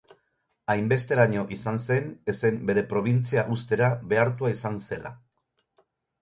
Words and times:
Hainbesteraino 0.73 1.43
izan 1.57 1.77
zen, 1.83 2.07
ezen 2.33 2.57
bere 2.71 2.85
probintzia 2.95 3.45
uztera 3.57 3.91
behartua 4.15 4.53
izan 4.57 4.81
zela. 4.89 5.15